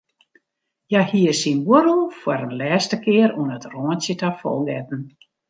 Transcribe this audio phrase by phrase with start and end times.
[0.91, 5.01] Hja hie syn buorrel foar in lêste kear oan it rântsje ta fol getten.